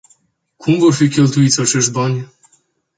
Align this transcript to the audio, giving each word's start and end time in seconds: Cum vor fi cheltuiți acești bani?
Cum 0.57 0.79
vor 0.79 0.93
fi 0.93 1.07
cheltuiți 1.09 1.59
acești 1.59 1.91
bani? 1.91 2.27